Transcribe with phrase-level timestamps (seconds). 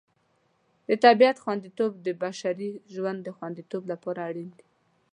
[0.87, 4.67] د طبیعت خوندیتوب د بشري ژوند د خوندیتوب لپاره اړین دی.